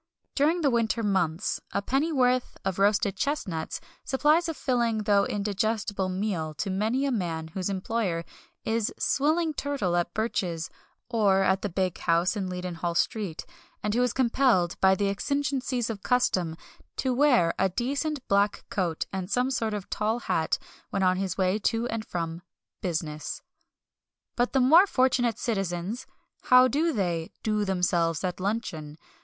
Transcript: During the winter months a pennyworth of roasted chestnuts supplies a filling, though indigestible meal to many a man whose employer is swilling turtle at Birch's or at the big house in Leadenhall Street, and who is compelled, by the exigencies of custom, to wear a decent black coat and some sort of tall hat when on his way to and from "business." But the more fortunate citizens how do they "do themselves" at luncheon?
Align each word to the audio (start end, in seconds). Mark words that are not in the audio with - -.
During 0.33 0.61
the 0.61 0.71
winter 0.71 1.03
months 1.03 1.61
a 1.73 1.81
pennyworth 1.83 2.57
of 2.65 2.79
roasted 2.79 3.15
chestnuts 3.15 3.79
supplies 4.03 4.49
a 4.49 4.55
filling, 4.55 5.03
though 5.03 5.25
indigestible 5.27 6.09
meal 6.09 6.55
to 6.55 6.71
many 6.71 7.05
a 7.05 7.11
man 7.11 7.49
whose 7.49 7.69
employer 7.69 8.25
is 8.65 8.91
swilling 8.97 9.53
turtle 9.53 9.95
at 9.95 10.11
Birch's 10.15 10.71
or 11.07 11.43
at 11.43 11.61
the 11.61 11.69
big 11.69 11.99
house 11.99 12.35
in 12.35 12.49
Leadenhall 12.49 12.95
Street, 12.95 13.45
and 13.83 13.93
who 13.93 14.01
is 14.01 14.11
compelled, 14.11 14.75
by 14.81 14.95
the 14.95 15.07
exigencies 15.07 15.87
of 15.87 16.01
custom, 16.01 16.55
to 16.97 17.13
wear 17.13 17.53
a 17.59 17.69
decent 17.69 18.27
black 18.27 18.65
coat 18.71 19.05
and 19.13 19.29
some 19.29 19.51
sort 19.51 19.75
of 19.75 19.87
tall 19.91 20.17
hat 20.21 20.57
when 20.89 21.03
on 21.03 21.17
his 21.17 21.37
way 21.37 21.59
to 21.59 21.87
and 21.89 22.07
from 22.07 22.41
"business." 22.81 23.43
But 24.35 24.53
the 24.53 24.61
more 24.61 24.87
fortunate 24.87 25.37
citizens 25.37 26.07
how 26.45 26.67
do 26.67 26.91
they 26.91 27.29
"do 27.43 27.63
themselves" 27.65 28.23
at 28.23 28.39
luncheon? 28.39 28.97